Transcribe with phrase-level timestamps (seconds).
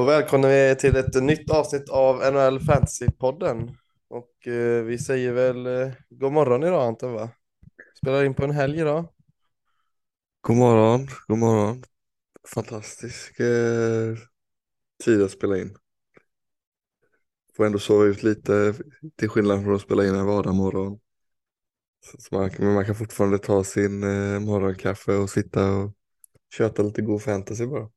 [0.00, 3.76] Då välkomnar vi till ett nytt avsnitt av NHL Fantasy-podden.
[4.08, 7.30] Och eh, vi säger väl eh, god morgon idag Anton va?
[7.98, 9.08] Spelar in på en helg idag.
[10.40, 11.82] God morgon, god morgon.
[12.54, 14.16] Fantastisk eh,
[15.04, 15.76] tid att spela in.
[17.56, 18.74] Får ändå sova ut lite
[19.16, 21.00] till skillnad från att spela in en vardagsmorgon.
[22.00, 25.92] Så, så man, men man kan fortfarande ta sin eh, morgonkaffe och sitta och
[26.56, 27.90] köta lite god fantasy bara.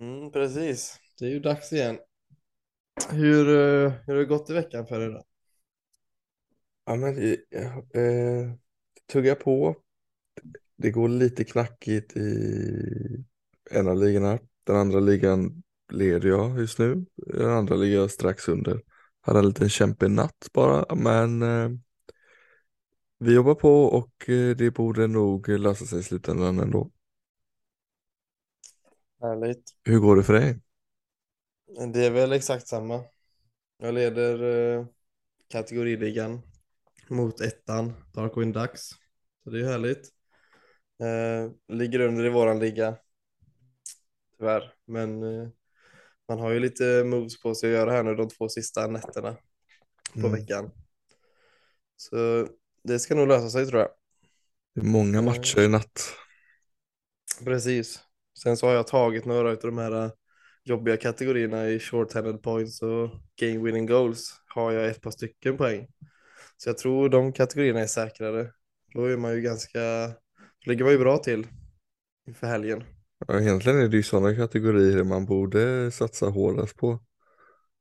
[0.00, 1.98] Mm, precis, det är ju dags igen.
[3.10, 5.24] Hur, eh, hur har det gått i veckan för er då?
[6.84, 8.52] Ja men eh, eh,
[9.12, 9.76] tugga på.
[10.76, 13.24] Det går lite knackigt i
[13.70, 14.38] en av ligorna.
[14.64, 17.06] Den andra ligan leder jag just nu.
[17.16, 18.82] Den andra ligger jag strax under.
[19.20, 21.70] Hade en liten kämpig natt bara men eh,
[23.18, 26.90] vi jobbar på och eh, det borde nog lösa sig i slutändan ändå.
[29.20, 29.74] Härligt.
[29.84, 30.60] Hur går det för dig?
[31.92, 33.04] Det är väl exakt samma.
[33.78, 34.42] Jag leder
[34.78, 34.86] eh,
[35.48, 36.40] kategoriligan
[37.08, 38.88] mot ettan, Darkwing Ducks.
[39.44, 40.08] Så det är härligt.
[41.00, 42.96] Eh, ligger under i våran liga.
[44.38, 45.48] Tyvärr, men eh,
[46.28, 49.36] man har ju lite moves på sig att göra här nu de två sista nätterna
[50.12, 50.32] på Mm.
[50.32, 50.70] veckan.
[51.96, 52.48] Så
[52.84, 53.90] det ska nog lösa sig tror jag.
[54.74, 56.14] Det är många matcher i natt.
[57.44, 58.00] Precis.
[58.42, 60.10] Sen så har jag tagit några av de här äh,
[60.68, 64.40] jobbiga kategorierna i short-handed points och game winning goals.
[64.46, 65.88] Har jag ett par stycken poäng.
[66.56, 68.52] Så jag tror de kategorierna är säkrare.
[68.94, 69.80] Då är man ju ganska,
[70.64, 71.46] då ligger man ju bra till
[72.26, 72.84] inför helgen.
[73.26, 77.00] Ja, egentligen är det ju sådana kategorier man borde satsa hårdast på.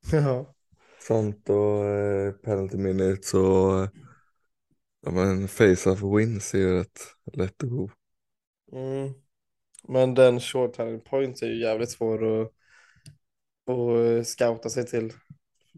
[0.11, 0.53] Ja,
[0.99, 3.89] Sånt och eh, penalty minutes och
[5.01, 6.99] ja, men face-off wins är ju rätt
[7.33, 7.89] lätt att gå.
[8.71, 9.13] mm.
[9.87, 12.51] Men den short-handed points är ju jävligt svår att,
[13.69, 15.13] att scouta sig till.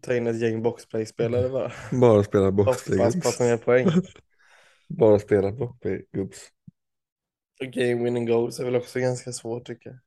[0.02, 1.72] Ta in ett gäng boxplay-spelare bara.
[1.92, 3.88] Bara spela boxplay poäng.
[4.88, 6.50] Bara spela boxplay gubbs.
[7.62, 10.00] Och game winning goals är väl också ganska svårt tycker jag.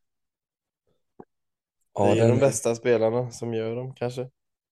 [1.94, 4.30] Ja, det är den- de bästa spelarna som gör dem kanske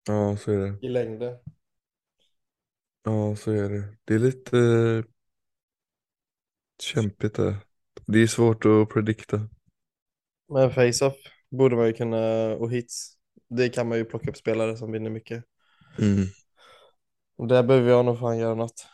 [0.07, 0.85] Ja, så är det.
[0.85, 1.37] i längden.
[3.03, 3.83] Ja, så är det.
[4.05, 5.03] Det är lite eh,
[6.83, 7.55] kämpigt där.
[8.07, 9.49] Det är svårt att predikta.
[10.49, 11.15] Men face-off
[11.51, 13.17] borde man ju kunna, och hits,
[13.49, 15.43] det kan man ju plocka upp spelare som vinner mycket.
[15.99, 16.25] Mm.
[17.37, 18.85] Och där behöver jag nog fan göra något.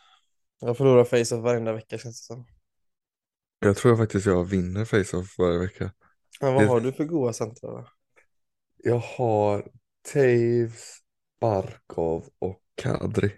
[0.60, 2.46] Jag förlorar face-off varenda vecka känns det som.
[3.58, 5.92] Jag tror faktiskt jag vinner face-off varje vecka.
[6.40, 7.88] Men vad Det- har du för goda centra då?
[8.76, 9.68] Jag har
[10.12, 10.98] Taves,
[11.40, 13.32] Barkov och Kadri.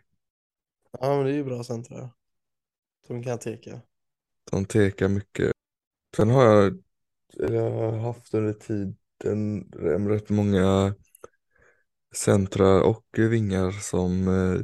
[1.00, 2.10] Ja men det är ju bra centra.
[3.06, 3.80] Som kan teka.
[4.50, 5.52] De tekar mycket.
[6.16, 6.82] Sen har jag,
[7.32, 8.52] jag har haft under
[9.18, 10.94] tiden rätt många
[12.14, 14.60] centrar och vingar som eh,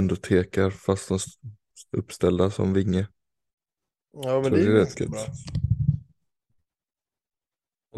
[0.00, 1.18] ändå tekar fast de
[1.98, 3.08] uppställda som vinge.
[4.12, 5.26] Ja men det är det är ganska bra.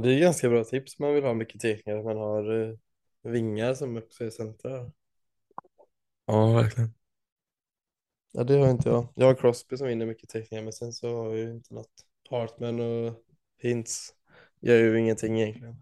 [0.03, 2.03] Det är ganska bra tips man vill ha mycket tekningar.
[2.03, 2.77] Man har eh,
[3.23, 4.91] vingar som också är centra.
[6.27, 6.95] Ja, verkligen.
[8.33, 9.09] Ja, det har inte jag.
[9.15, 11.91] Jag har Crosby som vinner mycket teckningar, men sen så har jag ju inte något.
[12.31, 13.25] Hartman och
[13.59, 14.15] Hintz
[14.61, 15.77] gör ju ingenting egentligen.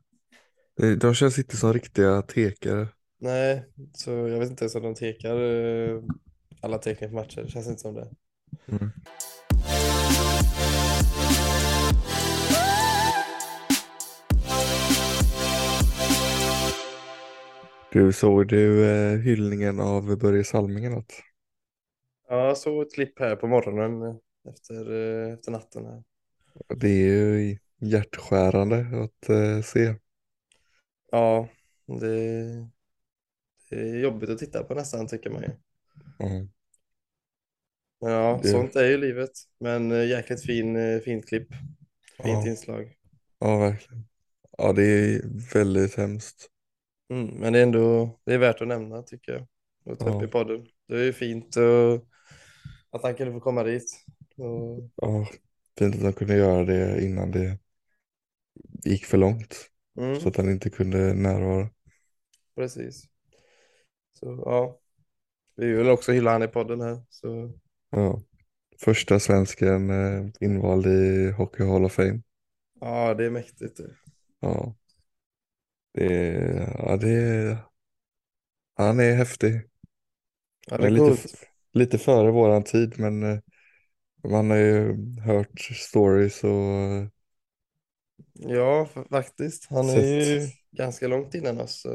[0.80, 2.88] Eh, De känns inte som riktiga tekare.
[3.20, 6.02] Nej, så jag vet inte ens om de tekar eh,
[6.60, 7.42] alla teckningar på matcher.
[7.42, 8.10] Det känns inte som det.
[8.68, 8.90] Mm.
[17.92, 21.12] Du, såg du eh, hyllningen av Börje Salming natt?
[22.28, 24.90] Ja, jag såg ett klipp här på morgonen efter,
[25.34, 26.02] efter natten här.
[26.76, 29.94] Det är ju hjärtskärande att eh, se.
[31.12, 31.48] Ja,
[32.00, 32.44] det,
[33.70, 35.48] det är jobbigt att titta på nästan tycker man ju.
[36.18, 36.28] Ja.
[38.00, 39.30] Men ja, Det- sånt är ju livet.
[39.60, 41.48] Men eh, jäkligt fin, eh, fint klipp.
[42.22, 42.48] Fint Ja.
[42.50, 42.96] inslag.
[43.38, 44.08] Ja, verkligen.
[44.58, 45.22] Ja, det är
[45.54, 46.48] väldigt hemskt.
[47.10, 49.46] Mm, men det är ändå det är värt att nämna tycker jag.
[49.84, 50.24] Och ta upp Ja.
[50.24, 50.66] i podden.
[50.88, 52.06] Det är ju fint och,
[52.90, 54.04] att han kunde få komma dit.
[54.36, 55.28] Och, Ja,
[55.78, 57.58] fint att de kunde göra det innan det
[58.84, 59.56] gick för långt.
[59.96, 61.70] Mm, Så att han inte kunde närvara.
[62.54, 63.08] precis.
[64.12, 64.80] Så ja,
[65.56, 67.02] vi vill också hylla han i podden här.
[67.10, 67.54] Så
[67.90, 68.20] Ja.
[68.80, 72.22] Första svensken eh, invald i Hockey Hall of Fame.
[72.80, 73.80] ja, det är mäktigt.
[74.40, 74.74] Ja.
[75.94, 76.04] Det
[76.36, 77.56] är, ja, det är,
[78.76, 79.62] han är häftig.
[80.66, 81.16] Ja, är lite,
[81.72, 83.38] lite före våran tid men eh,
[84.30, 87.08] man har ju hört stories och
[88.48, 89.66] Ja, faktiskt.
[89.70, 91.86] Han är ju ganska långt innan oss.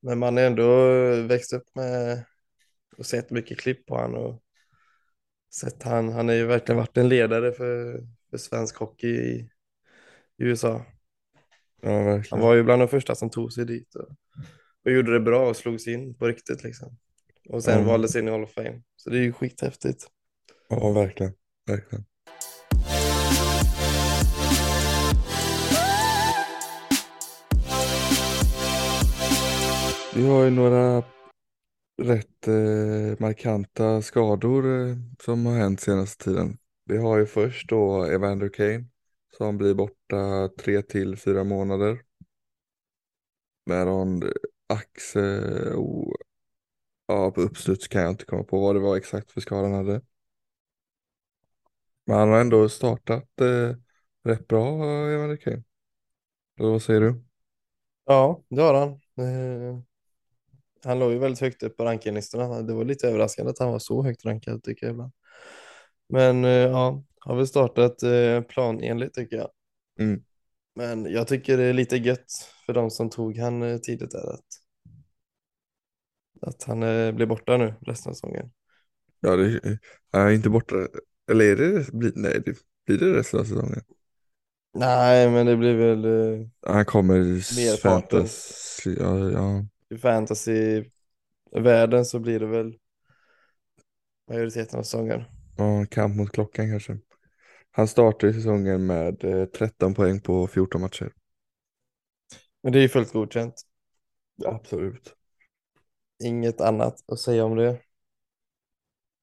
[0.00, 0.90] Men man har ändå
[1.26, 2.24] växt upp med
[2.96, 4.42] och sett mycket klipp på han och
[5.54, 6.08] sett han.
[6.12, 8.00] Han har ju verkligen varit en ledare för,
[8.30, 9.50] för svensk hockey i,
[10.38, 10.84] i USA.
[11.80, 14.08] Ja, Han var ju bland de första som tog sig dit och,
[14.84, 16.96] och gjorde det bra och slog sig in på riktigt liksom.
[17.48, 17.86] Och sen Ja.
[17.86, 18.82] valdes in i Hall of Fame.
[18.96, 20.06] Så det är ju skithäftigt.
[20.68, 21.32] Ja, verkligen.
[21.66, 22.04] Verkligen.
[30.18, 31.02] Vi har ju några
[32.02, 36.58] rätt eh, markanta skador eh, som har hänt senaste tiden.
[36.84, 38.84] Vi har ju först då Evander Kane
[39.36, 42.02] som blir borta tre till fyra månader.
[43.66, 44.28] Med någon eh,
[44.66, 45.40] axe
[45.74, 46.16] och
[47.06, 49.86] ja, på uppstuds kan jag inte komma på vad det var exakt för skada han
[49.86, 50.02] hade.
[52.06, 53.76] Men han har ändå startat eh,
[54.24, 55.62] rätt bra, eh, Evander Kane.
[56.58, 57.22] Eller vad säger du?
[58.04, 58.90] Ja, det har han.
[59.26, 59.82] Eh,
[60.84, 62.62] han låg ju väldigt högt upp på rankinglistorna.
[62.62, 65.12] Det var lite överraskande att han var så högt rankad tycker jag ibland.
[66.08, 69.50] Men eh, ja, har väl startat eh, planenligt tycker jag.
[70.00, 70.22] Mm.
[70.74, 72.32] Men jag tycker det är lite gött
[72.66, 74.44] för de som tog han eh, tidigt där att,
[76.40, 76.80] att han
[77.16, 78.50] blir borta nu resten av säsongen.
[79.20, 79.78] Ja, det
[80.12, 80.74] han är inte borta.
[81.30, 82.54] Eller är det, blir, nej, det,
[82.86, 83.82] blir det resten av säsongen?
[84.74, 86.06] Nej, men det blir väl
[86.66, 87.18] Han kommer
[87.56, 88.18] Merparten.
[88.18, 89.64] fantasy, ja, ja.
[89.90, 92.78] I fantasy-världen så blir det väl
[94.28, 95.24] majoriteten av säsongen.
[95.56, 96.98] Ja, kamp mot klockan kanske.
[97.70, 101.12] Han startar säsongen med eh, 13 poäng på 14 matcher.
[102.62, 103.54] Men det är ju fullt godkänt.
[104.46, 105.14] Absolut.
[106.24, 107.80] Inget annat att säga om det.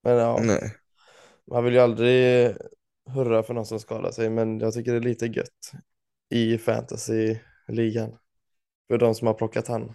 [0.03, 0.75] Men ja, Nej.
[1.51, 2.55] man vill ju aldrig
[3.09, 5.71] hurra för någon som skadar sig, men jag tycker det är lite gött
[6.29, 8.17] i fantasy-ligan.
[8.87, 9.93] För de som har plockat han.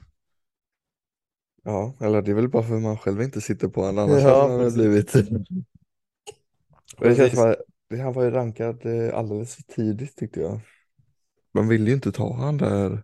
[1.62, 4.04] Ja, eller det är väl bara för att man själv inte sitter på honom.
[4.10, 5.14] Annars Ja, hade han väl blivit.
[6.98, 7.56] Och det känns som att
[7.88, 10.60] det- han var ju rankad eh, alldeles för tidigt tyckte jag.
[11.52, 13.02] Man ville ju inte ta han där,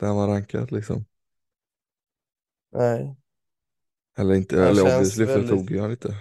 [0.00, 1.04] där han var rankad liksom.
[2.72, 3.16] Nej,
[4.18, 6.14] Eller inte, Han eller obviously för väldigt- tog ju han inte.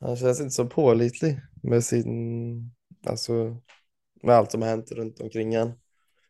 [0.00, 2.70] han känns inte så pålitlig med sin,
[3.06, 3.60] alltså
[4.22, 5.72] med allt som har hänt runt omkring han.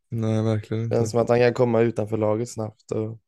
[0.08, 0.96] Nej, verkligen Det inte.
[0.96, 3.20] känns som att han kan komma utanför laget snabbt och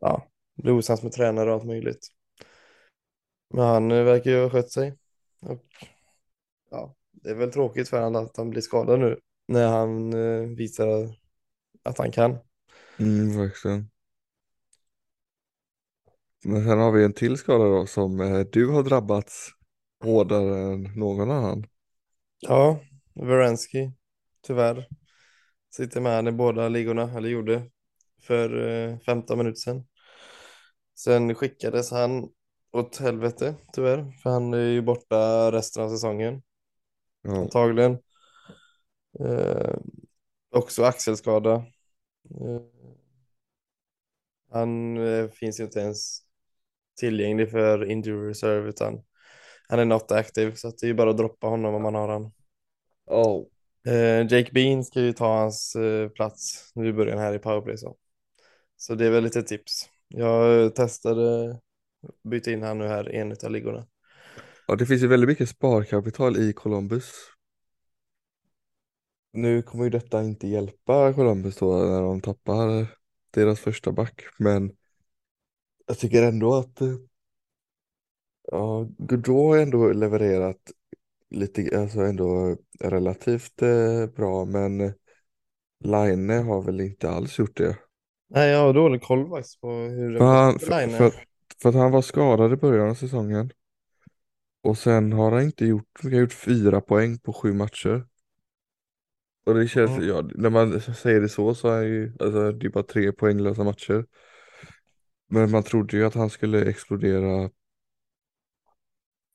[0.00, 2.08] ja, bli osams med tränare och allt möjligt.
[3.54, 4.98] Men han eh, verkar ju ha skött sig.
[5.40, 5.64] Och
[6.70, 10.48] ja, det är väl tråkigt för honom att han blir skadad nu när han eh,
[10.56, 11.16] visar
[11.82, 12.38] att han kan.
[12.98, 13.90] Mm, verkligen.
[16.44, 19.50] Men sen har vi en till skada då som eh, du har drabbats
[20.04, 21.66] hårdare än någon annan.
[22.40, 22.80] Ja,
[23.14, 23.90] Werensky,
[24.42, 24.88] tyvärr.
[25.70, 27.70] Sitter med han i båda ligorna, eller gjorde,
[28.26, 29.86] för eh, 15 minuter sedan.
[30.94, 32.28] Sen skickades han
[32.72, 36.42] åt helvete, tyvärr, för han är ju borta resten av säsongen,
[37.22, 37.98] Ja, antagligen.
[39.20, 39.74] Eh,
[40.50, 41.54] också axelskada.
[42.30, 42.60] Eh,
[44.50, 46.18] han eh, finns ju inte ens
[47.00, 49.02] tillgänglig för injury reserve, utan
[49.68, 51.94] han är not active, så att det är ju bara att droppa honom om man
[51.94, 52.32] har han.
[53.06, 53.46] oh.
[53.86, 57.78] Eh, Jake Bean ska ju ta hans eh, plats nu i början här i powerplay
[57.78, 57.96] så.
[58.76, 59.88] Så det är väl lite tips.
[60.08, 61.58] Jag testade
[62.22, 63.86] byta in han nu här i en av ligorna.
[64.66, 67.12] ja, det finns ju väldigt mycket sparkapital i Columbus.
[69.32, 72.86] Nu kommer ju detta inte hjälpa Columbus då när de tappar
[73.30, 74.72] deras första back, men
[75.86, 76.78] jag tycker ändå att
[78.52, 80.72] ja, Gaudreau har ändå levererat
[81.30, 84.78] lite, alltså ändå relativt eh, bra, men
[85.84, 87.76] Line har väl inte alls gjort det.
[88.28, 91.14] Nej, jag har dålig koll faktiskt på hur För, han, det för, line för, att-
[91.62, 93.50] för att han var skadad i början av säsongen.
[94.62, 98.06] Och sen har han inte gjort, han har gjort fyra poäng på sju matcher.
[99.46, 100.08] Och det känns, Mm.
[100.08, 103.12] ja, när man säger det så så är han ju, alltså det är bara tre
[103.12, 104.06] poänglösa matcher.
[105.28, 107.50] Men man trodde ju att han skulle explodera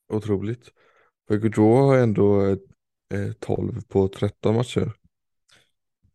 [0.07, 0.71] otroligt.
[1.27, 2.49] För Gaudreau har ändå
[3.13, 4.91] eh, 12 på 13 matcher.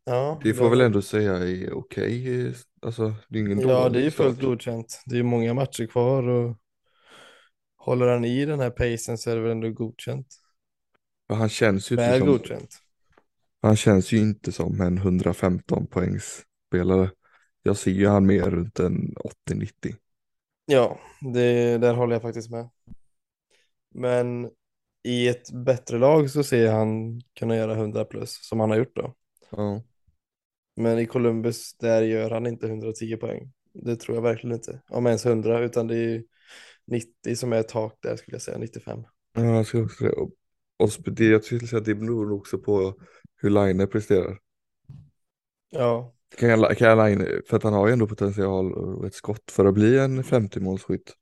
[0.07, 2.47] Ja, Det får jag- väl ändå säga är okej.
[2.47, 5.03] eh, Alltså det är ingen Ja, det är ju fullt godkänt.
[5.07, 6.57] Det är många matcher kvar och
[7.77, 10.27] håller han i den här pacen så är det väl ändå godkänt.
[11.29, 12.79] För Han känns ju inte Väl som, godkänt.
[13.63, 17.11] han känns ju inte som en 115 poängs spelare.
[17.63, 19.15] Jag ser ju han mer runt en
[19.51, 19.97] 80-90.
[20.67, 20.99] Ja,
[21.35, 22.69] det, där håller jag faktiskt med.
[23.95, 24.51] Men
[25.03, 28.97] i ett bättre lag så ser han kunna göra 100 plus som han har gjort
[28.97, 29.15] då.
[29.51, 29.83] Ja.
[30.77, 33.53] Men i Columbus, där gör han inte 110 poäng.
[33.73, 34.83] Det tror jag verkligen inte.
[34.89, 36.25] Om ens 100, utan det är ju
[36.87, 39.05] 90 som är tak där skulle jag säga, 95.
[39.35, 40.13] Ja, jag skulle också det.
[40.79, 42.95] Och, det, jag skulle säga att det beror också på
[43.37, 44.39] hur Line presterar.
[45.71, 49.15] Ja, Kan jag, kan jag Line, för att han har ju ändå potential och ett
[49.15, 51.13] skott för att bli en 50-målsskytt.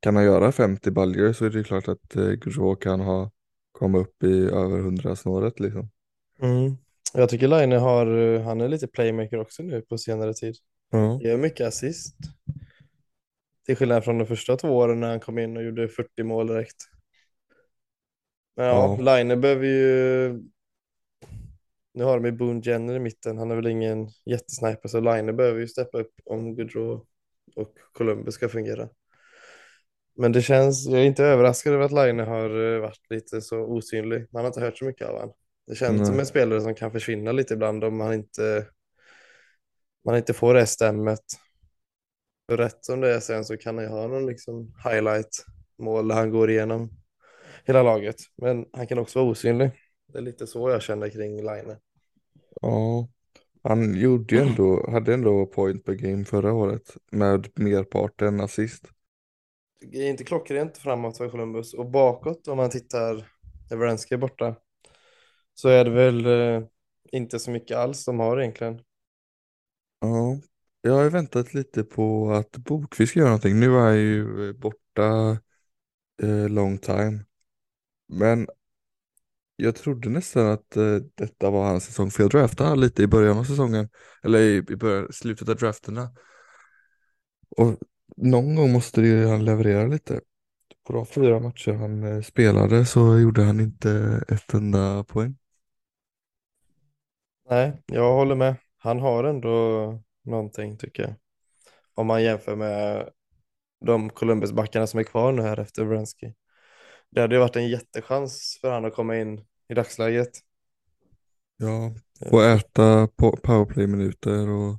[0.00, 3.30] Kan han göra 50 baljor så är det klart att eh, Gaudreau kan ha
[3.72, 5.90] komma upp i över 100-snåret liksom.
[6.40, 6.76] mm.
[7.16, 10.54] Jag tycker Line har, han är lite playmaker också nu på senare tid.
[10.90, 11.20] Ja.
[11.22, 12.16] Gör mycket assist.
[13.66, 16.46] Till skillnad från de första två åren när han kom in och gjorde 40 mål
[16.46, 16.76] direkt.
[18.56, 19.16] Men ja, Ja.
[19.16, 20.42] Line behöver ju...
[21.94, 23.38] Nu har de ju Boone Jenner i mitten.
[23.38, 27.06] Han är väl ingen jättesniper så Line behöver ju steppa upp om Gaudreau
[27.56, 28.88] och Columbus ska fungera.
[30.16, 33.58] Men det känns, jag är inte överraskad över att Line har eh, varit lite så
[33.58, 34.26] osynlig.
[34.32, 35.34] Man har inte hört så mycket av honom.
[35.66, 36.06] Det känns Nej.
[36.06, 38.66] som en spelare som kan försvinna lite ibland om man inte,
[40.04, 41.20] man inte får det stämmet.
[42.48, 45.44] För rätt som det är sen så kan han ju ha någon liksom highlight
[45.78, 46.90] mål där han går igenom
[47.64, 48.16] hela laget.
[48.36, 49.70] Men han kan också vara osynlig.
[50.06, 51.76] Det är lite så jag känner kring Line.
[52.60, 53.08] ja.
[53.62, 58.84] Han gjorde ju ändå, hade ändå point per game förra året med merparten assist.
[59.80, 63.28] Det är inte klockrent framåt för Columbus och bakåt om man tittar
[63.70, 64.56] när Wrensky är borta
[65.54, 66.68] så är det väl eh,
[67.12, 68.80] inte så mycket alls de har egentligen.
[70.00, 70.40] Ja,
[70.82, 73.60] jag har ju väntat lite på att Bokvist ska göra någonting.
[73.60, 75.38] Nu är han ju borta
[76.22, 77.24] eh, long time.
[78.08, 78.46] Men
[79.56, 83.38] jag trodde nästan att eh, detta var hans säsong, för jag draftade lite i början
[83.38, 83.88] av säsongen,
[84.22, 86.10] eller i, i början, slutet av drafterna.
[87.56, 87.78] Och
[88.16, 90.20] någon gång måste ju han leverera lite.
[90.86, 95.36] På de fyra matcher han eh, spelade så gjorde han inte ett enda poäng.
[97.50, 98.56] Nej, jag håller med.
[98.78, 99.50] Han har ändå
[100.22, 101.14] någonting tycker jag.
[101.94, 103.10] Om man jämför med
[103.86, 106.32] de Columbus-backarna som är kvar nu här efter Wrensky.
[107.10, 110.30] Det hade ju varit en jättechans för han att komma in i dagsläget.
[111.56, 111.94] Ja,
[112.30, 114.78] få äta på powerplay-minuter och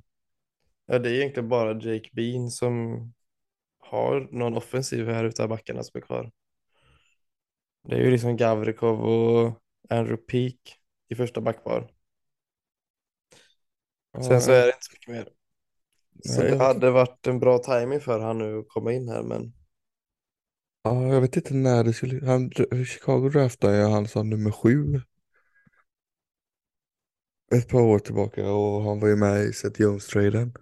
[0.85, 2.99] Ja, det är egentligen bara Jake Bean som
[3.79, 6.31] har någon offensiv här utav backarna som är kvar.
[7.83, 10.79] Det är ju liksom Gavrikov och Andrew Peak
[11.09, 11.94] i första backpar.
[14.23, 15.29] Sen så är det inte så mycket mer.
[16.25, 19.09] Så Nej, det jag- hade varit en bra timing för han nu att komma in
[19.09, 19.53] här men
[20.83, 22.25] Ja, jag vet inte när det skulle...
[22.25, 22.51] Han,
[22.85, 25.01] Chicago draftade ju han som nummer sju.
[27.55, 30.53] Ett par år tillbaka och han var ju med i Seth Jones-traden.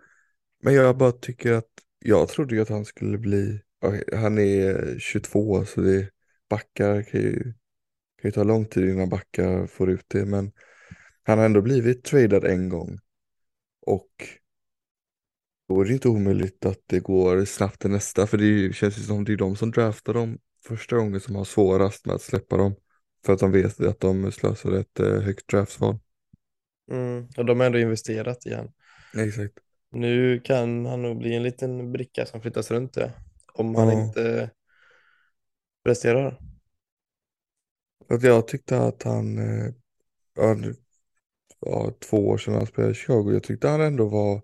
[0.64, 1.68] Men jag bara tycker att...
[2.00, 3.62] Jag trodde ju att han skulle bli...
[3.80, 6.10] ja, Han är 22 så det
[6.50, 7.44] backar kan ju,
[8.22, 10.26] kan ju ta lång tid innan backar får ut det.
[10.26, 10.52] Men
[11.24, 13.00] han har ändå blivit tradad en gång.
[13.86, 14.10] Och
[15.70, 18.28] då är det inte omöjligt att det går snabbt till nästa.
[18.28, 20.38] För det känns ju som det är de som draftar dem
[20.68, 22.76] första gången som har svårast med att släppa dem.
[23.26, 26.00] För att de vet att de slösar ett eh, högt draftval.
[26.92, 28.72] mm, och de har ändå investerat i han.
[29.18, 29.60] Exakt.
[29.92, 33.12] Nu kan han nog bli en liten bricka som flyttas runt det.
[33.54, 33.94] Om han Ja.
[33.94, 34.50] inte
[35.84, 36.40] presterar.
[38.22, 39.74] Jag tyckte att han, eh,
[40.36, 40.56] ja,
[41.66, 44.42] ja, två år sedan han spelade i Chicago, jag tyckte han ändå var,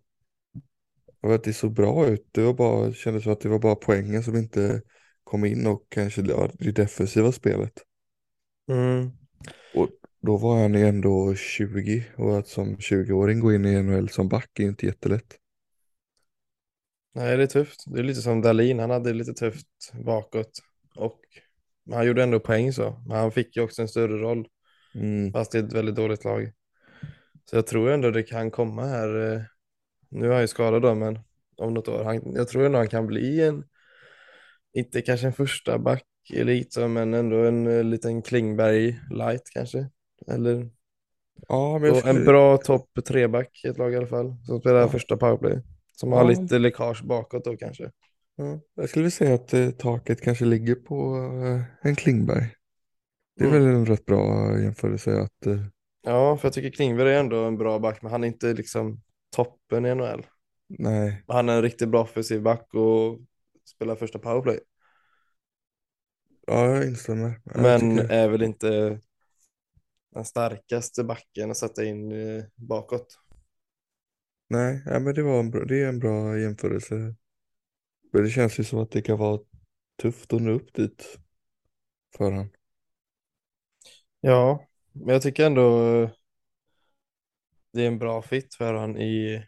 [1.21, 2.27] jag vet, det såg bra ut.
[2.31, 4.81] Det var bara, kändes som att det var bara poängen som inte
[5.23, 7.73] kom in och kanske ja, det defensiva spelet.
[8.71, 9.11] Mm.
[9.75, 9.89] Och
[10.21, 14.29] då var han ju ändå 20 och att som 20-åring gå in i NHL som
[14.29, 15.37] back är inte jättelätt.
[17.13, 17.83] Nej, det är tufft.
[17.87, 19.67] Det är lite som Dalin, han hade lite tufft
[20.05, 20.51] bakåt.
[20.95, 21.19] Och
[21.91, 23.03] han gjorde ändå poäng så.
[23.07, 24.47] Men han fick ju också en större roll.
[24.95, 25.33] Mm.
[25.33, 26.51] Fast det är ett väldigt dåligt lag.
[27.49, 29.33] Så jag tror ändå det kan komma här.
[29.33, 29.41] eh,
[30.09, 31.19] Nu är han ju skadad då, men
[31.57, 32.03] om något år.
[32.03, 33.63] Han, jag tror ändå han kan bli en,
[34.73, 36.03] inte kanske en första back
[36.33, 39.89] elit, men ändå en eh, liten Klingberg light kanske.
[40.27, 40.69] Eller
[41.47, 44.35] Ja, men en bra topp tre-back i ett lag i alla fall.
[44.45, 44.87] Som spelar Ja.
[44.89, 45.61] första powerplay.
[45.91, 46.17] Som Ja.
[46.17, 47.91] har lite läckage bakåt då kanske.
[48.35, 51.15] ja, jag skulle säga att eh, taket kanske ligger på
[51.45, 52.53] eh, en Klingberg.
[53.35, 53.63] Det är Mm.
[53.65, 55.63] väl en rätt bra jämförelse att eh,
[56.01, 59.01] Ja, för jag tycker Klingberg är ändå en bra back, men han är inte liksom
[59.29, 60.25] toppen i NHL.
[60.67, 63.19] nej, Han är en riktigt bra offensiv back och
[63.65, 64.59] spelar första powerplay.
[66.47, 67.41] ja jag instämmer.
[67.43, 68.99] Jag Men tycker- är väl inte
[70.11, 73.19] den starkaste backen att sätta in eh, bakåt.
[74.47, 76.95] Nej, ja, men det, var en bra, det är en bra jämförelse.
[78.13, 79.39] Men det känns ju som att det kan vara
[80.01, 81.17] tufft att nå upp dit
[82.17, 82.49] för han.
[84.21, 84.68] Ja,
[84.99, 86.09] men jag tycker ändå
[87.73, 89.43] det är en bra fit för han i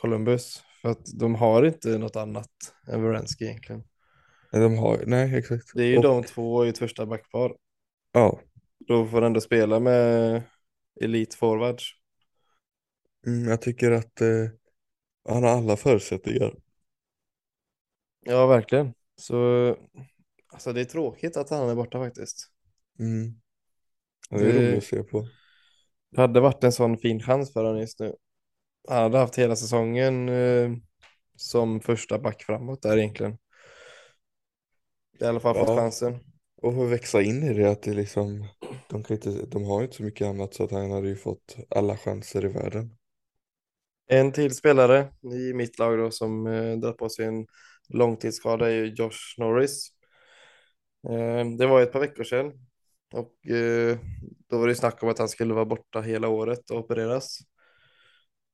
[0.00, 0.62] Columbus.
[0.82, 2.50] För att de har inte något annat
[2.88, 3.84] än Wierenski egentligen.
[4.52, 5.66] Nej, De har, nej exakt.
[5.74, 7.56] Det är ju Och de två i ett första backpar.
[8.12, 8.40] ja,
[8.78, 10.42] Då får ändå spela med
[11.00, 11.84] elite forwards.
[13.26, 14.48] mm, jag tycker att eh,
[15.28, 16.54] han har alla förutsättningar.
[18.20, 18.94] Ja, verkligen.
[19.16, 19.68] Så
[20.48, 22.50] alltså det är tråkigt att han är borta faktiskt.
[22.98, 23.34] Mm.
[24.30, 25.26] Det är roligt Det att se på.
[26.16, 28.14] hade varit en sån fin chans för honom just nu.
[28.88, 30.70] Han hade haft hela säsongen eh,
[31.36, 33.38] som första back framåt där egentligen.
[35.20, 36.18] I alla fall fått Ja, chansen.
[36.62, 38.48] och få växa in i det att det liksom,
[38.90, 41.16] de, kan inte, de har ju inte så mycket annat så att han hade ju
[41.16, 42.96] fått alla chanser i världen.
[44.06, 47.46] En till spelare i mitt lag då som eh, drar på sig en
[47.88, 49.88] långtidsskada är ju Josh Norris.
[51.08, 52.52] Eh, det var ett par veckor sedan
[53.14, 53.98] och eh,
[54.46, 57.38] då var det snack om att han skulle vara borta hela året och opereras.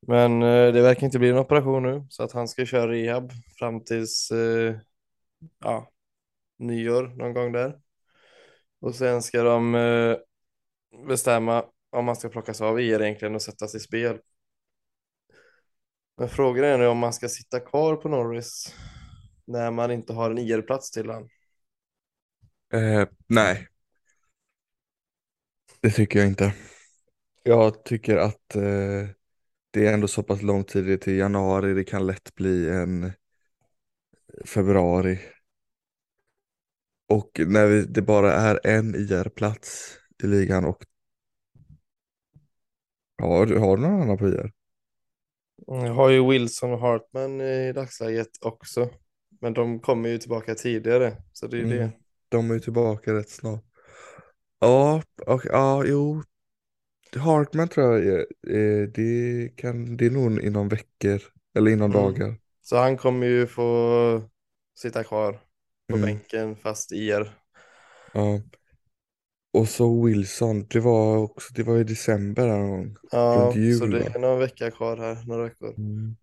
[0.07, 3.33] Men eh, det verkar inte bli en operation nu så att han ska köra rehab
[3.59, 4.77] fram tills eh,
[5.59, 5.91] ja,
[6.59, 7.81] nyår någon gång där.
[8.81, 10.17] Och sen ska de eh,
[11.07, 14.19] bestämma om man ska plockas av er egentligen och sättas i spel.
[16.17, 18.75] Men frågan är nu om man ska sitta kvar på Norris
[19.47, 21.29] när man inte har en e IR-plats till han.
[22.73, 23.69] Eh, nej,
[25.83, 26.55] det tycker jag inte.
[27.43, 28.63] Jag tycker att eh,
[29.71, 33.13] det är ändå så pass lång tid till januari, det kan lätt bli en
[34.45, 35.19] februari.
[37.09, 40.85] Och när vi, det bara är en IR-plats i ligan och
[43.23, 44.53] har, du- har du någon annan på IR?
[45.67, 48.89] Jag har ju Wilson och Hartman i dagsläget också.
[49.41, 51.93] Men de kommer ju tillbaka tidigare, så det är Mm, det.
[52.29, 53.65] de är ju tillbaka rätt snart.
[54.61, 56.23] Ja, och, ja, jo.
[57.17, 58.19] Hartman tror jag
[58.49, 61.23] eh, det, kan, det är nog inom veckor
[61.55, 61.93] eller inom Mm.
[61.93, 62.39] dagar.
[62.63, 64.23] Så han kommer ju få
[64.75, 65.41] sitta kvar
[65.91, 67.33] på Mm, bänken fast IR.
[68.13, 68.41] ja.
[69.53, 72.99] Och så Wilson, det var också, det var i december här någon gång.
[73.11, 74.15] Ja, så jul det va?
[74.15, 75.79] är någon vecka kvar här, några veckor.
[75.79, 76.17] Mm.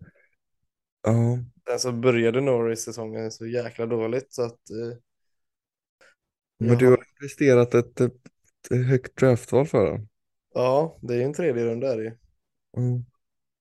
[1.04, 1.38] Ja,
[1.70, 4.98] Sen så började Norris säsongen så jäkla dåligt så att eh,
[6.58, 8.14] men jag du har, investerat ett, ett,
[8.72, 10.08] högt draftval för den.
[10.54, 12.12] ja, det är ju en tredje runda är det ju.
[12.78, 13.06] Mm.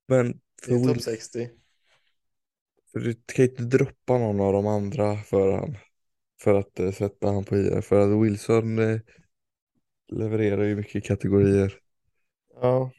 [0.09, 1.51] Men Det är för, topp Will, 60.
[2.93, 5.77] för du kan inte droppa någon av de andra för han.
[6.41, 7.81] För att eh, sätta han på IR.
[7.81, 9.01] För att Wilson eh,
[10.13, 11.81] levererar ju mycket kategorier.
[12.55, 12.91] Ja,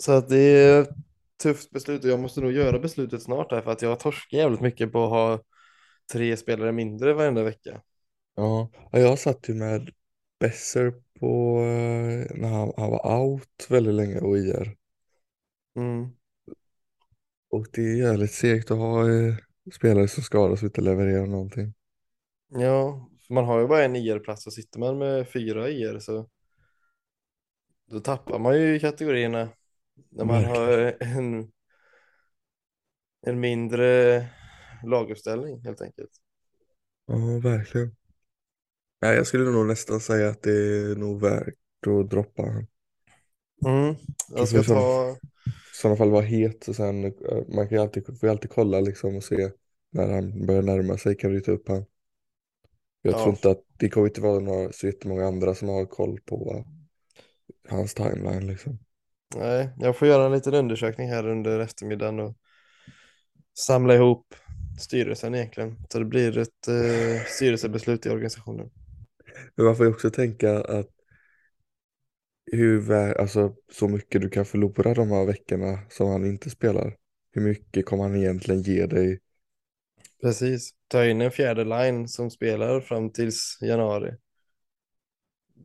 [0.00, 0.88] så att det är ett
[1.42, 4.32] tufft beslut och jag måste nog göra beslutet snart här för att jag har torskat
[4.32, 5.42] jävligt mycket på att ha
[6.12, 7.82] tre spelare mindre varenda vecka.
[8.40, 9.90] Ja, ja, jag satt ju med
[10.38, 14.76] Besser på eh, när han, han var out väldigt länge och IR.
[15.76, 16.10] Mm.
[17.50, 19.34] Och det är jävligt segt att ha eh,
[19.74, 21.74] spelare som skadas och inte levererar någonting.
[22.48, 26.28] Ja, för man har ju bara en IR-plats och sitter man med fyra IR så
[27.90, 29.48] då tappar man ju kategorierna
[30.10, 31.52] när man har en,
[33.26, 34.26] en mindre
[34.84, 36.10] laguppställning helt enkelt.
[37.06, 37.99] Ja, verkligen.
[39.02, 41.54] Nej, jag skulle nog nästan säga att det är nog värt
[41.86, 42.66] att droppa han.
[43.66, 43.94] Mm.
[44.28, 45.10] Jag ska ta,
[45.50, 47.12] i sådana fall vara het och sen eh,
[47.48, 49.50] man kan ju alltid, får ju alltid kolla liksom och se
[49.90, 51.84] när han börjar närma sig kan du ta upp han.
[53.02, 55.86] Jag tror ja, inte att det kommer inte vara några, så jättemånga andra som har
[55.86, 56.64] koll på
[57.68, 58.78] hans timeline liksom.
[59.36, 62.36] nej, jag får göra en liten undersökning här under eftermiddagen och
[63.58, 64.34] samla ihop
[64.80, 65.76] styrelsen egentligen.
[65.92, 68.70] Så det blir ett eh, styrelsebeslut i organisationen.
[69.54, 70.90] Men man får ju också tänka att
[72.52, 76.96] hur, alltså, så mycket du kan förlora de här veckorna som han inte spelar.
[77.32, 79.20] Hur mycket kommer han egentligen ge dig?
[80.22, 84.14] Precis, ta in en fjärde line som spelar fram tills januari.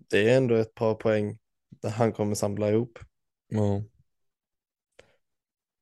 [0.10, 1.38] Det är ändå ett par poäng
[1.70, 3.00] där han kommer samla ihop.
[3.50, 3.84] Ja,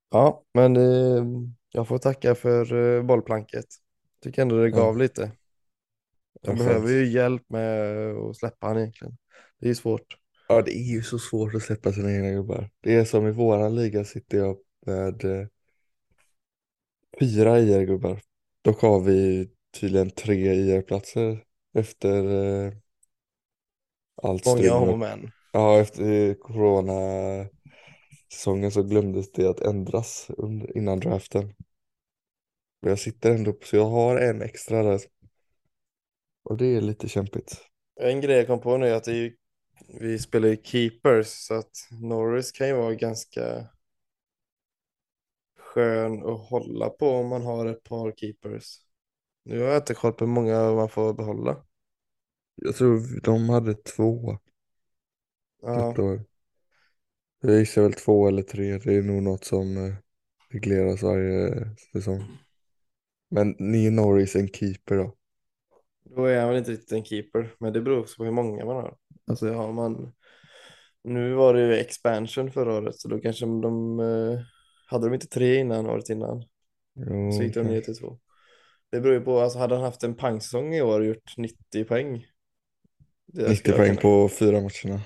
[0.10, 1.24] Ja, men eh,
[1.72, 3.66] jag får tacka för eh, bollplanket.
[4.22, 5.32] Tycker ändå det ja, gav lite.
[6.44, 9.18] Ja behöver ju hjälp med att släppa han egentligen.
[9.60, 10.18] Det är svårt.
[10.48, 12.70] Ja, det är ju så svårt att släppa sina egna gubbar.
[12.82, 15.48] Det är som i våran liga sitter jag med eh,
[17.20, 18.22] fyra IR-gubbar.
[18.62, 22.24] Dock har vi tydligen tre IR-platser efter
[22.66, 22.74] eh,
[24.22, 25.32] allt Många om men.
[25.54, 31.54] Ja, efter corona-säsongen så glömdes det att ändras under, innan draften.
[32.82, 35.02] Men jag sitter ändå, så jag har en extra där.
[36.44, 37.62] Och det är lite kämpigt.
[37.96, 39.36] En grej jag kom på nu är att är ju
[40.00, 43.68] vi spelar ju keepers så att Norris kan ju vara ganska
[45.60, 48.80] skön att hålla på om man har ett par keepers.
[49.44, 51.66] Nu har jag inte koll på hur många man får behålla.
[52.56, 54.38] Jag tror de hade två
[55.62, 56.26] Ja, år.
[57.42, 58.78] Jag gissar väl två eller tre.
[58.78, 59.94] Det är nog något som eh,
[60.50, 62.24] regleras varje säsong.
[63.30, 65.16] Men ni är Norris en keeper då?
[66.04, 68.66] Då är han väl inte riktigt en keeper, men det beror också på hur många
[68.66, 68.98] man har.
[69.28, 70.14] Alltså har man...
[71.04, 74.00] Nu var det ju expansion förra året, så då kanske de...
[74.00, 74.40] eh,
[74.88, 76.44] Hade de inte tre innan året innan?
[76.96, 78.20] Jo, Så gick de ner till två.
[78.92, 81.84] Det beror ju på, alltså hade han haft en pangsäsong i år och gjort 90
[81.86, 82.26] poäng.
[83.26, 85.02] Det skulle 90 jag poäng på fyra matcherna.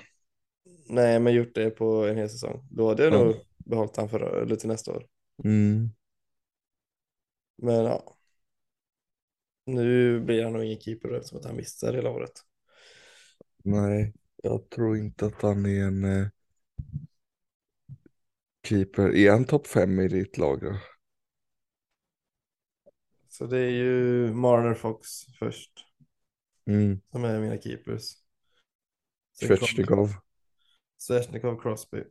[0.88, 2.68] Nej, men gjort det på en hel säsong.
[2.70, 3.24] Då hade jag Ja.
[3.24, 5.06] nog behållit han för, eller till nästa år.
[5.44, 5.90] Mm.
[7.56, 8.17] Men ja.
[9.68, 12.32] Nu blir han nog ingen keeper eftersom att han missar hela året.
[13.64, 16.28] Nej, jag tror inte att han är en eh,
[18.64, 19.14] keeper.
[19.16, 20.76] Är han topp fem i ditt lag då?
[23.28, 25.72] Så det är ju Marner Fox först
[26.66, 27.00] Mm.
[27.12, 28.12] som är mina keepers.
[29.32, 30.08] Svechnikov.
[30.96, 32.04] Svechnikov Crosby.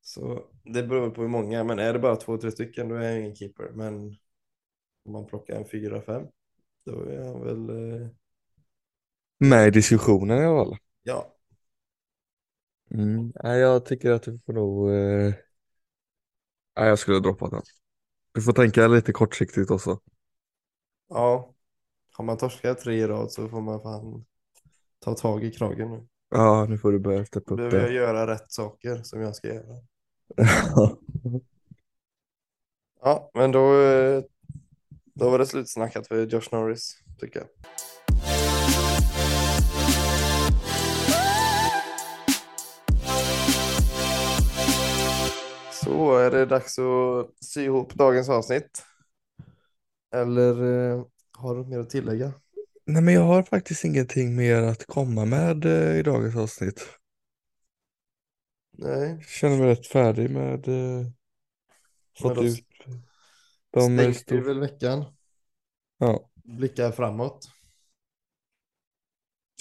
[0.00, 3.02] Så det beror på hur många, men är det bara två, tre stycken då är
[3.02, 3.70] jag ingen keeper.
[3.74, 4.16] Men
[5.04, 6.26] om man plockar en fyra, fem,
[6.86, 7.70] då är han väl,
[8.02, 8.08] eh,
[9.38, 10.76] Med i diskussionen i alla fall.
[11.04, 11.34] ja,
[12.90, 13.32] Mm.
[13.44, 14.90] Nej, jag tycker att du får nog...
[14.94, 15.34] Eh...
[16.76, 17.62] Nej, jag skulle ha droppat den.
[18.32, 20.00] Du får tänka lite kortsiktigt också.
[21.08, 21.54] ja.
[22.12, 24.24] Har man torskat tre i rad så får man fan
[25.00, 26.08] ta tag i kragen nu.
[26.30, 29.48] Ja, nu får du börja steppa upp behöver jag göra rätt saker som jag ska
[29.48, 29.82] göra.
[33.02, 34.22] Ja, men då, eh,
[35.20, 37.48] då var det slutsnackat för Josh Norris, tycker jag.
[45.72, 48.82] Så är det dags att sy ihop dagens avsnitt.
[50.14, 52.32] Eller eh, har du mer att tillägga?
[52.86, 56.88] Nej, men jag har faktiskt ingenting mer att komma med eh, i dagens avsnitt.
[58.78, 60.68] Nej, Jag känner mig rätt färdig med...
[60.68, 61.06] Eh...
[62.20, 62.69] Fått ut
[63.70, 64.40] de stänger vi stor...
[64.40, 65.04] väl veckan.
[65.98, 67.48] Ja, Blickar framåt.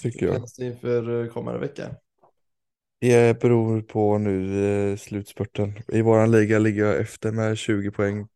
[0.01, 0.43] tycker jag.
[0.59, 1.95] Inför eh, kommande vecka?
[3.01, 5.73] Det beror på nu eh, slutspurten.
[5.87, 8.27] I våran liga ligger jag efter med 20 poäng.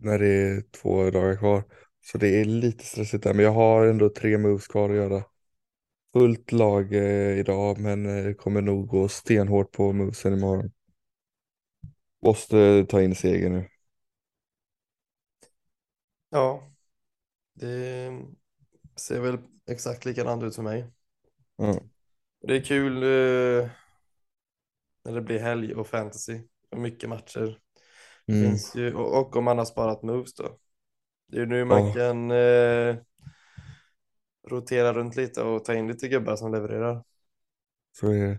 [0.00, 1.64] När det är två dagar kvar.
[2.00, 3.34] Så det är lite stressigt där.
[3.34, 5.24] Men jag har ändå tre moves kvar att göra.
[6.12, 10.70] Fullt lag eh, idag men eh, kommer nog gå stenhårt på movesen imorgon.
[12.22, 13.68] Måste ta in seger nu.
[16.32, 16.72] Ja,
[17.54, 18.10] det
[18.96, 19.38] ser väl
[19.70, 20.90] exakt likadant ut för mig.
[21.56, 21.80] Ja.
[22.40, 23.70] Det är kul eh,
[25.04, 26.40] när det blir helg och fantasy
[26.70, 27.58] och mycket matcher.
[28.26, 28.44] Mm.
[28.48, 30.58] finns ju, och, och om man har sparat moves då.
[31.28, 31.94] Det är ju nu man Ja.
[31.94, 32.96] kan eh,
[34.48, 37.04] rotera runt lite och ta in lite gubbar som levererar.
[37.92, 38.38] Så är det.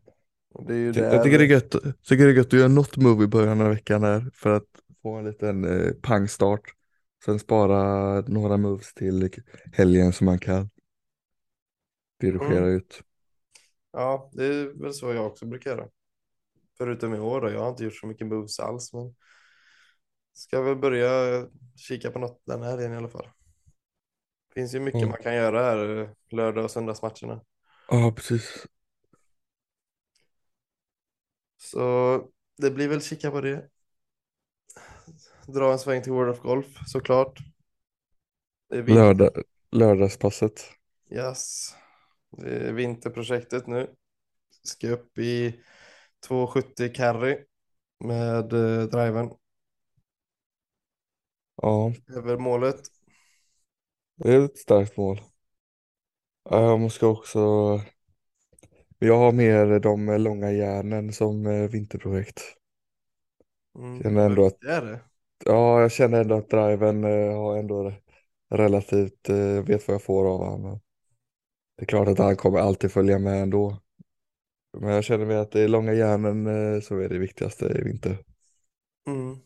[0.67, 1.71] Det är Ty- där, Jag tycker det är gött,
[2.03, 4.67] tycker det är gött att göra något move i början av veckan här för att
[5.01, 6.61] få en liten eh, pangstart.
[7.25, 9.29] Sen spara några moves till
[9.73, 10.69] helgen som man kan
[12.19, 12.73] dirigera Mm.
[12.75, 13.03] ut.
[13.91, 15.87] Ja, det är väl så jag också brukar göra.
[16.77, 19.15] Förutom i år då, jag har inte gjort så mycket moves alls men
[20.33, 23.27] ska väl börja kika på något den här helgen i alla fall.
[24.53, 25.09] Finns ju mycket Mm.
[25.09, 27.41] man kan göra här lördag och söndagsmatcherna.
[27.87, 28.67] Ja, precis.
[31.57, 33.69] Så det blir väl kika på det.
[35.47, 37.39] Dra en sväng till World of Golf såklart.
[38.69, 38.83] Det är.
[38.93, 39.31] Lördag,
[39.71, 40.61] lördagspasset.
[41.11, 41.75] Yes.
[42.31, 43.95] Det är vinterprojektet nu.
[44.63, 45.61] Ska upp i
[46.27, 47.37] 270 carry
[47.99, 49.31] med eh, driven
[51.61, 52.81] Ja, över målet.
[54.15, 55.21] det är ett starkt mål.
[56.49, 57.39] Ja, Jag måste också...
[58.99, 62.41] Jag har mer de långa järnen som eh, vinterprojekt.
[63.75, 64.03] Mm.
[64.03, 64.99] Känner ändå att- Det är det.
[65.45, 68.01] Ja, jag känner ändå att driven eh, har ändå re-
[68.49, 70.79] relativt, eh, vet vad jag får av honom.
[71.77, 73.79] Det är klart att han kommer alltid följa med ändå.
[74.77, 77.83] Men jag känner mig att det är långa järnen eh, som är det viktigaste i
[77.83, 78.17] vinter.
[79.07, 79.41] Mm.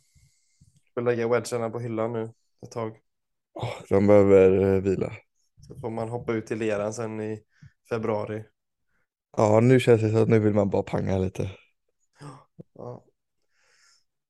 [0.94, 2.34] Får lägga wedgarna på hyllan nu
[2.64, 2.98] ett tag.
[3.54, 5.14] Åh, de behöver eh, vila.
[5.68, 7.44] Så får man hoppa ut i leran sen i
[7.90, 8.44] februari.
[9.38, 11.52] Ja, nu känns det som att nu vill man bara panga lite.
[12.74, 13.04] Ja.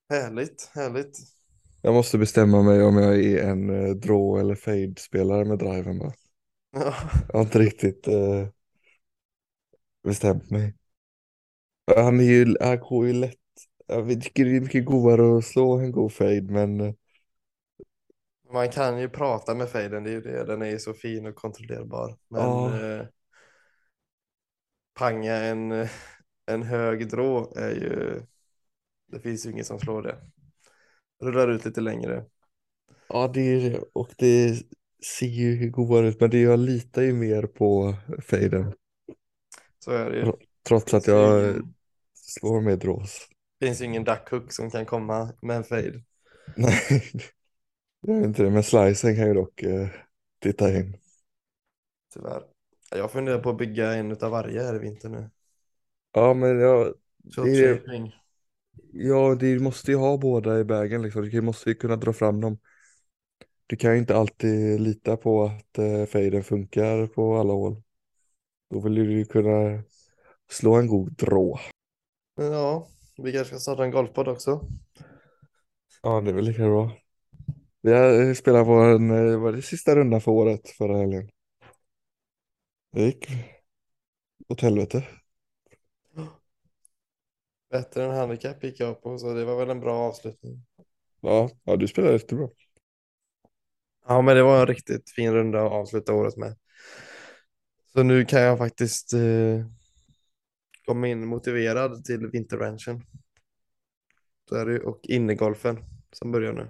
[0.09, 1.17] Härligt, härligt.
[1.87, 6.13] Jag måste bestämma mig om jag är en eh, draw eller fade-spelare med driven bara.
[6.73, 6.93] Ja.
[7.27, 8.47] Jag har inte riktigt, eh,
[10.03, 10.73] bestämt mig.
[11.95, 13.35] Han är ju, han går ju lätt.
[13.87, 16.93] Jag tycker det är mycket godare att slå en god fade men eh,
[18.51, 20.43] Man kan ju prata med fejden, det är ju det.
[20.45, 22.17] Den är ju så fin och kontrollerbar.
[22.27, 22.67] Men Ja.
[22.67, 23.05] eh,
[24.93, 25.89] panga en, eh,
[26.45, 28.21] en hög drå är ju...
[29.07, 30.17] Det finns ju inget som slår det.
[31.21, 32.25] Rullar ut lite längre.
[33.09, 33.79] ja det är det.
[33.93, 34.55] Och det
[35.17, 38.73] ser ju godare ut men det, jag litar ju mer på faden.
[39.79, 40.31] Så är det ju.
[40.67, 41.15] Trots att Det är
[41.47, 41.55] jag
[42.13, 43.27] slår med drås.
[43.59, 46.03] finns ju ingen duckhook som kan komma med en fade.
[46.57, 47.01] Nej,
[48.01, 48.49] jag vet inte det.
[48.49, 49.87] Men slicen kan ju dock eh,
[50.39, 50.97] titta in.
[52.13, 52.43] Tyvärr.
[52.91, 55.29] Jag funderar på att bygga en utav varje här i vinter nu.
[56.13, 56.93] Ja men jag,
[57.35, 58.15] Shot Det är- shaping.
[58.93, 61.29] Ja, du måste ju ha båda i vägen liksom.
[61.29, 62.57] Du måste ju kunna dra fram dem.
[63.67, 67.81] Du kan ju inte alltid lita på att eh, faden funkar på alla håll.
[68.69, 69.83] Då vill du ju kunna
[70.51, 71.59] slå en god drå.
[72.35, 72.87] Ja,
[73.17, 74.61] vi kanske ska starta en golfpodd också.
[76.03, 76.91] Ja, det är väl lika bra.
[77.81, 81.29] Vi har spelat vår, eh, var det sista runda för året förra helgen.
[82.91, 83.27] Det gick
[84.49, 85.03] åt helvete.
[87.69, 90.65] Bättre än handikapp gick jag på, så det var väl en bra avslutning.
[91.21, 92.49] Ja, ja du spelade jättebra.
[94.07, 96.55] Ja, men det var en riktigt fin runda att avsluta året med.
[97.93, 99.65] Så nu kan jag faktiskt eh,
[100.85, 103.01] komma in motiverad till vinterranchen.
[104.49, 105.77] Så är det ju, och innegolfen
[106.11, 106.69] som börjar nu.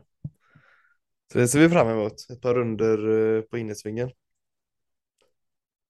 [1.32, 2.30] Så det ser vi fram emot.
[2.30, 4.12] Ett par runder eh, på innesvingen.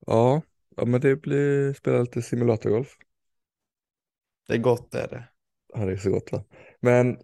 [0.06, 0.42] Ja,
[0.76, 2.98] ja men det blir spela lite simulatorgolf.
[4.48, 5.30] Det är gott är det.
[5.74, 6.44] Ja, det är så gott va.
[6.80, 7.18] Men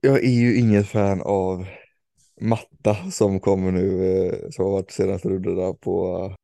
[0.00, 1.66] jag är ju inget fan av
[2.40, 6.34] matta som kommer nu, eh, som har varit senaste rundorna på eh,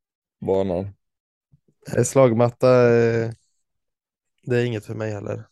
[0.45, 0.89] banan.
[1.97, 2.67] Eh, Slagmatta,
[4.43, 5.47] det är inget för mig heller.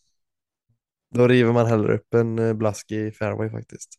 [1.10, 3.90] Då river man hellre upp en blask i fairway faktiskt.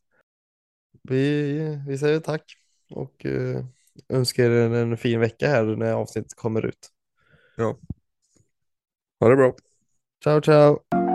[1.03, 2.55] Vi, vi säger tack
[2.91, 3.27] och
[4.09, 6.89] önskar er en, fin vecka här när avsnittet kommer ut.
[9.21, 9.53] Ha det bra.
[10.21, 11.08] Ciao, ciao!